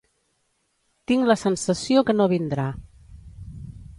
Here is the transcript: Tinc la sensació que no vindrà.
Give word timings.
Tinc 1.11 1.27
la 1.31 1.35
sensació 1.41 2.03
que 2.09 2.17
no 2.17 2.29
vindrà. 2.33 2.67